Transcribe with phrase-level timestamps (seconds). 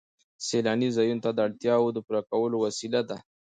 [0.47, 3.17] سیلاني ځایونه د اړتیاوو د پوره کولو وسیله ده.